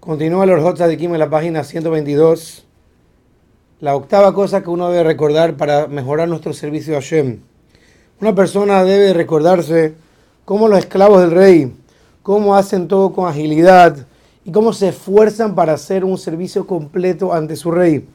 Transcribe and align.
Continúa 0.00 0.44
el 0.44 0.50
Orjot 0.52 0.76
Tzadikim 0.76 1.12
en 1.12 1.18
la 1.18 1.28
página 1.28 1.62
122. 1.62 2.64
La 3.80 3.94
octava 3.94 4.32
cosa 4.32 4.62
que 4.62 4.70
uno 4.70 4.88
debe 4.88 5.04
recordar 5.04 5.58
para 5.58 5.88
mejorar 5.88 6.26
nuestro 6.26 6.54
servicio 6.54 6.96
a 6.96 7.02
Hashem. 7.02 7.40
Una 8.18 8.34
persona 8.34 8.82
debe 8.82 9.12
recordarse 9.12 9.92
cómo 10.46 10.68
los 10.68 10.78
esclavos 10.78 11.20
del 11.20 11.32
rey, 11.32 11.74
cómo 12.22 12.56
hacen 12.56 12.88
todo 12.88 13.12
con 13.12 13.28
agilidad 13.28 14.06
y 14.42 14.50
cómo 14.52 14.72
se 14.72 14.88
esfuerzan 14.88 15.54
para 15.54 15.74
hacer 15.74 16.02
un 16.06 16.16
servicio 16.16 16.66
completo 16.66 17.34
ante 17.34 17.54
su 17.54 17.70
rey. 17.70 18.08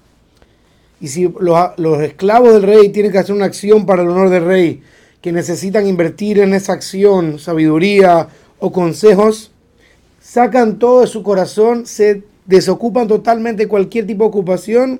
Y 1.00 1.10
si 1.10 1.32
los, 1.40 1.70
los 1.78 2.02
esclavos 2.02 2.52
del 2.52 2.64
rey 2.64 2.90
tienen 2.90 3.12
que 3.12 3.20
hacer 3.20 3.36
una 3.36 3.46
acción 3.46 3.86
para 3.86 4.02
el 4.02 4.10
honor 4.10 4.30
del 4.30 4.44
rey, 4.44 4.82
que 5.22 5.32
necesitan 5.32 5.86
invertir 5.86 6.40
en 6.40 6.56
esa 6.56 6.74
acción 6.74 7.38
sabiduría 7.38 8.28
o 8.58 8.72
consejos, 8.72 9.52
sacan 10.36 10.80
todo 10.80 11.00
de 11.00 11.08
su 11.08 11.24
corazón, 11.24 11.86
se 11.86 12.22
desocupan 12.46 13.08
totalmente 13.08 13.64
de 13.64 13.70
cualquier 13.70 14.06
tipo 14.06 14.26
de 14.26 14.28
ocupación 14.28 15.00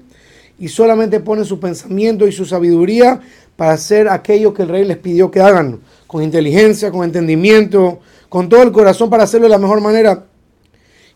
y 0.58 0.70
solamente 0.70 1.20
ponen 1.20 1.44
su 1.44 1.60
pensamiento 1.60 2.26
y 2.26 2.32
su 2.32 2.46
sabiduría 2.46 3.20
para 3.58 3.74
hacer 3.74 4.08
aquello 4.08 4.54
que 4.54 4.62
el 4.62 4.70
rey 4.70 4.86
les 4.86 4.96
pidió 4.96 5.30
que 5.30 5.42
hagan, 5.42 5.82
con 6.08 6.24
inteligencia, 6.24 6.90
con 6.90 7.04
entendimiento, 7.04 8.00
con 8.30 8.48
todo 8.48 8.64
el 8.64 8.72
corazón 8.72 9.10
para 9.10 9.24
hacerlo 9.24 9.48
de 9.48 9.50
la 9.50 9.58
mejor 9.58 9.82
manera. 9.82 10.24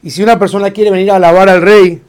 Y 0.04 0.10
si 0.10 0.22
una 0.22 0.38
persona 0.38 0.72
quiere 0.72 0.92
venir 0.92 1.12
a 1.12 1.16
alabar 1.16 1.48
al 1.48 1.62
rey 1.62 2.02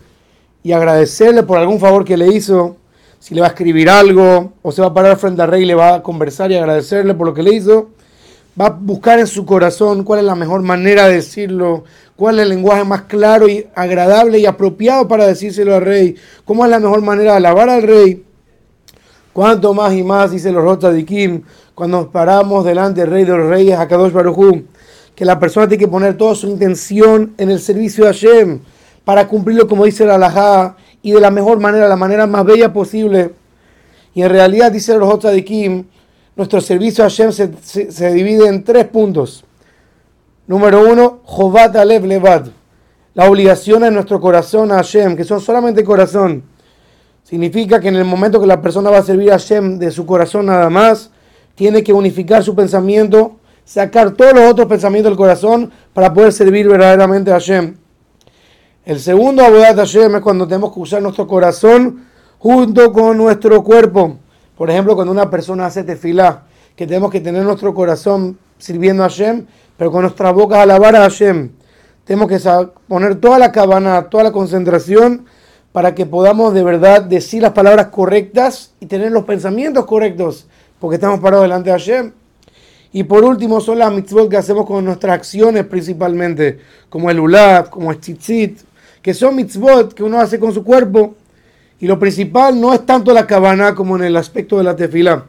y 0.64 0.72
agradecerle 0.72 1.44
por 1.44 1.58
algún 1.58 1.78
favor 1.78 2.04
que 2.04 2.16
le 2.16 2.26
hizo, 2.34 2.76
si 3.20 3.36
le 3.36 3.40
va 3.40 3.46
a 3.46 3.50
escribir 3.50 3.88
algo 3.88 4.54
o 4.62 4.72
se 4.72 4.82
va 4.82 4.88
a 4.88 4.94
parar 4.94 5.16
frente 5.16 5.42
al 5.42 5.48
rey 5.48 5.62
y 5.62 5.66
le 5.66 5.76
va 5.76 5.94
a 5.94 6.02
conversar 6.02 6.50
y 6.50 6.56
agradecerle 6.56 7.14
por 7.14 7.28
lo 7.28 7.34
que 7.34 7.44
le 7.44 7.54
hizo, 7.54 7.90
va 8.60 8.66
a 8.66 8.70
buscar 8.70 9.18
en 9.18 9.26
su 9.26 9.46
corazón 9.46 10.04
cuál 10.04 10.20
es 10.20 10.26
la 10.26 10.34
mejor 10.34 10.60
manera 10.62 11.08
de 11.08 11.14
decirlo, 11.14 11.84
cuál 12.14 12.38
es 12.38 12.42
el 12.42 12.50
lenguaje 12.50 12.84
más 12.84 13.02
claro 13.02 13.48
y 13.48 13.66
agradable 13.74 14.38
y 14.38 14.44
apropiado 14.44 15.08
para 15.08 15.26
decírselo 15.26 15.74
al 15.76 15.82
rey, 15.82 16.16
cómo 16.44 16.64
es 16.64 16.70
la 16.70 16.78
mejor 16.78 17.00
manera 17.00 17.32
de 17.32 17.36
alabar 17.38 17.70
al 17.70 17.82
rey. 17.82 18.22
Cuanto 19.32 19.72
más 19.72 19.94
y 19.94 20.02
más, 20.02 20.32
dice 20.32 20.52
los 20.52 20.62
Rota 20.62 20.92
de 20.92 21.04
Kim, 21.06 21.42
cuando 21.74 22.02
nos 22.02 22.08
paramos 22.08 22.64
delante 22.64 23.00
del 23.00 23.10
rey 23.10 23.24
de 23.24 23.36
los 23.36 23.48
reyes, 23.48 23.78
Akadosh 23.78 24.12
Barujú, 24.12 24.64
que 25.14 25.24
la 25.24 25.38
persona 25.38 25.66
tiene 25.66 25.84
que 25.84 25.88
poner 25.88 26.16
toda 26.16 26.34
su 26.34 26.48
intención 26.48 27.32
en 27.38 27.50
el 27.50 27.60
servicio 27.60 28.04
de 28.04 28.12
Hashem 28.12 28.60
para 29.04 29.26
cumplirlo 29.26 29.66
como 29.66 29.86
dice 29.86 30.04
la 30.04 30.16
Alajá 30.16 30.76
y 31.00 31.12
de 31.12 31.20
la 31.20 31.30
mejor 31.30 31.60
manera, 31.60 31.88
la 31.88 31.96
manera 31.96 32.26
más 32.26 32.44
bella 32.44 32.72
posible. 32.72 33.32
Y 34.12 34.22
en 34.22 34.28
realidad, 34.28 34.72
dice 34.72 34.92
los 34.98 35.08
Rota 35.08 35.30
de 35.30 35.44
Kim, 35.44 35.84
nuestro 36.40 36.62
servicio 36.62 37.04
a 37.04 37.10
Hashem 37.10 37.32
se, 37.32 38.14
divide 38.14 38.48
en 38.48 38.64
tres 38.64 38.86
puntos. 38.86 39.44
Número 40.46 40.90
uno, 40.90 41.20
Jovat 41.24 41.76
Alev 41.76 42.06
Levad. 42.06 42.46
La 43.12 43.28
obligación 43.28 43.84
en 43.84 43.92
nuestro 43.92 44.22
corazón 44.22 44.72
a 44.72 44.76
Hashem, 44.76 45.16
que 45.16 45.24
son 45.24 45.42
solamente 45.42 45.84
corazón. 45.84 46.42
Significa 47.24 47.78
que 47.78 47.88
en 47.88 47.96
el 47.96 48.06
momento 48.06 48.40
que 48.40 48.46
la 48.46 48.62
persona 48.62 48.88
va 48.88 48.96
a 48.96 49.02
servir 49.02 49.30
a 49.30 49.34
Hashem 49.34 49.78
de 49.78 49.90
su 49.90 50.06
corazón 50.06 50.46
nada 50.46 50.70
más, 50.70 51.10
tiene 51.54 51.82
que 51.82 51.92
unificar 51.92 52.42
su 52.42 52.54
pensamiento, 52.54 53.36
sacar 53.66 54.12
todos 54.12 54.32
los 54.32 54.50
otros 54.50 54.66
pensamientos 54.66 55.10
del 55.10 55.18
corazón 55.18 55.70
para 55.92 56.14
poder 56.14 56.32
servir 56.32 56.66
verdaderamente 56.66 57.32
a 57.32 57.34
Hashem. 57.34 57.76
El 58.86 58.98
segundo 58.98 59.44
Abodat 59.44 59.76
Hashem 59.76 60.14
es 60.16 60.22
cuando 60.22 60.48
tenemos 60.48 60.72
que 60.72 60.80
usar 60.80 61.02
nuestro 61.02 61.26
corazón 61.26 62.06
junto 62.38 62.94
con 62.94 63.18
nuestro 63.18 63.62
cuerpo. 63.62 64.16
Por 64.60 64.68
ejemplo, 64.68 64.94
cuando 64.94 65.10
una 65.10 65.30
persona 65.30 65.64
hace 65.64 65.84
tefilá, 65.84 66.42
que 66.76 66.86
tenemos 66.86 67.10
que 67.10 67.22
tener 67.22 67.42
nuestro 67.44 67.72
corazón 67.72 68.38
sirviendo 68.58 69.02
a 69.02 69.08
Hashem, 69.08 69.46
pero 69.78 69.90
con 69.90 70.02
nuestra 70.02 70.32
boca 70.32 70.60
alabar 70.60 70.94
a 70.96 71.00
Hashem. 71.00 71.52
Tenemos 72.04 72.28
que 72.28 72.38
poner 72.86 73.14
toda 73.14 73.38
la 73.38 73.52
cabana, 73.52 74.10
toda 74.10 74.24
la 74.24 74.32
concentración 74.32 75.24
para 75.72 75.94
que 75.94 76.04
podamos 76.04 76.52
de 76.52 76.62
verdad 76.62 77.00
decir 77.00 77.40
las 77.40 77.52
palabras 77.52 77.86
correctas 77.86 78.74
y 78.80 78.84
tener 78.84 79.12
los 79.12 79.24
pensamientos 79.24 79.86
correctos, 79.86 80.46
porque 80.78 80.96
estamos 80.96 81.20
parados 81.20 81.44
delante 81.44 81.70
de 81.70 81.78
Hashem. 81.78 82.12
Y 82.92 83.04
por 83.04 83.24
último 83.24 83.62
son 83.62 83.78
las 83.78 83.90
mitzvot 83.90 84.28
que 84.28 84.36
hacemos 84.36 84.66
con 84.66 84.84
nuestras 84.84 85.14
acciones 85.14 85.64
principalmente, 85.64 86.58
como 86.90 87.10
el 87.10 87.18
ulab, 87.18 87.70
como 87.70 87.92
el 87.92 87.98
tzitzit, 87.98 88.60
que 89.00 89.14
son 89.14 89.36
mitzvot 89.36 89.94
que 89.94 90.02
uno 90.02 90.20
hace 90.20 90.38
con 90.38 90.52
su 90.52 90.62
cuerpo 90.62 91.14
y 91.80 91.86
lo 91.86 91.98
principal 91.98 92.60
no 92.60 92.74
es 92.74 92.84
tanto 92.84 93.12
la 93.12 93.26
cabana 93.26 93.74
como 93.74 93.96
en 93.96 94.04
el 94.04 94.16
aspecto 94.16 94.58
de 94.58 94.64
la 94.64 94.76
tefila. 94.76 95.24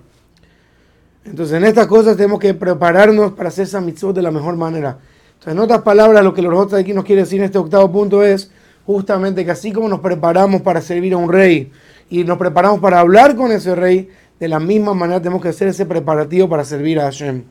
Entonces, 1.24 1.56
en 1.56 1.64
estas 1.64 1.88
cosas 1.88 2.18
tenemos 2.18 2.40
que 2.40 2.54
prepararnos 2.54 3.32
para 3.34 3.50
hacer 3.50 3.64
esa 3.64 3.80
de 3.80 4.22
la 4.22 4.32
mejor 4.32 4.58
manera. 4.58 4.98
Entonces, 5.34 5.54
en 5.54 5.60
otras 5.60 5.82
palabras, 5.82 6.24
lo 6.24 6.34
que 6.34 6.42
los 6.42 6.54
otros 6.54 6.80
aquí 6.80 6.94
nos 6.94 7.06
quiere 7.06 7.22
decir 7.22 7.40
en 7.40 7.46
este 7.46 7.58
octavo 7.58 7.90
punto 7.92 8.22
es 8.22 8.52
justamente 8.86 9.46
que 9.46 9.52
así 9.52 9.72
como 9.72 9.88
nos 9.88 10.02
preparamos 10.02 10.62
para 10.62 10.82
servir 10.82 11.14
a 11.14 11.18
un 11.18 11.32
rey 11.32 11.72
y 12.10 12.26
nos 12.26 12.38
preparamos 12.38 12.80
para 12.80 13.00
hablar 13.00 13.36
con 13.36 13.52
ese 13.52 13.74
rey, 13.74 14.10
de 14.40 14.48
la 14.48 14.60
misma 14.60 14.94
manera 14.94 15.22
tenemos 15.22 15.42
que 15.42 15.50
hacer 15.50 15.70
ese 15.70 15.86
preparativo 15.86 16.50
para 16.50 16.66
servir 16.66 17.00
a 17.00 17.04
Hashem. 17.04 17.44